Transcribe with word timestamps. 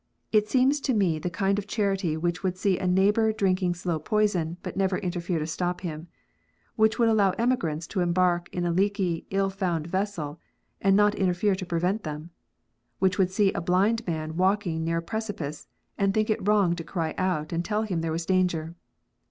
It 0.31 0.49
seems 0.49 0.81
to 0.81 0.95
me 0.95 1.19
the 1.19 1.29
kind 1.29 1.59
of 1.59 1.67
charity 1.67 2.17
which 2.17 2.41
would 2.41 2.57
see 2.57 2.79
a 2.79 2.87
neighbour 2.87 3.31
drinking 3.31 3.75
slow 3.75 3.99
poison, 3.99 4.57
but 4.63 4.75
never 4.75 4.97
interfere 4.97 5.37
to 5.37 5.45
stop 5.45 5.81
him; 5.81 6.07
which 6.75 6.97
would 6.97 7.07
allow 7.07 7.33
emigrants 7.37 7.85
to 7.89 7.99
embark 7.99 8.49
in 8.51 8.65
a 8.65 8.71
leaky, 8.71 9.27
ill 9.29 9.51
found 9.51 9.85
vessel, 9.85 10.39
and 10.81 10.95
not 10.95 11.13
interfere 11.13 11.53
to 11.53 11.67
prevent 11.67 12.01
them; 12.01 12.31
which 12.97 13.19
would 13.19 13.29
see 13.29 13.53
a 13.53 13.61
blind 13.61 14.01
man 14.07 14.35
walking 14.37 14.83
near 14.83 14.97
a 14.97 15.01
precipice, 15.03 15.67
and 15.99 16.15
think 16.15 16.31
it 16.31 16.47
wrong 16.47 16.75
to 16.77 16.83
cry 16.83 17.13
out, 17.19 17.53
and 17.53 17.63
tell 17.63 17.83
him 17.83 18.01
there 18.01 18.11
was 18.11 18.25
danger. 18.25 18.73